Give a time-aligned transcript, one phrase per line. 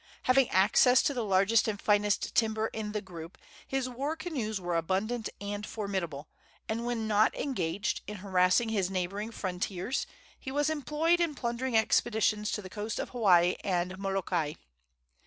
[0.23, 4.75] Having access to the largest and finest timber in the group, his war canoes were
[4.75, 6.27] abundant and formidable,
[6.67, 10.07] and when not engaged in harassing his neighboring frontiers
[10.39, 14.53] he was employed in plundering expeditions to the coasts of Hawaii and Molokai.